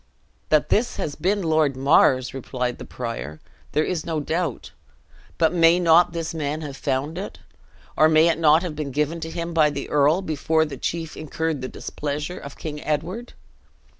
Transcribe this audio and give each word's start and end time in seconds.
"That 0.49 0.69
this 0.69 0.95
has 0.95 1.13
been 1.13 1.43
Lord 1.43 1.77
Mar's," 1.77 2.33
replied 2.33 2.79
the 2.79 2.85
prior, 2.85 3.39
"there 3.73 3.83
is 3.83 4.03
no 4.03 4.19
doubt; 4.19 4.71
but 5.37 5.53
may 5.53 5.79
not 5.79 6.11
this 6.11 6.33
man 6.33 6.61
have 6.61 6.75
found 6.75 7.19
it? 7.19 7.37
Or 7.95 8.09
may 8.09 8.27
it 8.27 8.39
not 8.39 8.63
have 8.63 8.75
been 8.75 8.89
given 8.89 9.19
to 9.19 9.29
him 9.29 9.53
by 9.53 9.69
the 9.69 9.87
earl, 9.91 10.23
before 10.23 10.65
that 10.65 10.81
chief 10.81 11.15
incurred 11.15 11.61
the 11.61 11.67
displeasure 11.67 12.39
of 12.39 12.57
King 12.57 12.83
Edward? 12.83 13.33